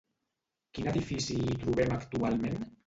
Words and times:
Quin 0.77 0.89
edifici 0.93 1.39
hi 1.45 1.61
trobem 1.67 1.97
actualment? 2.01 2.63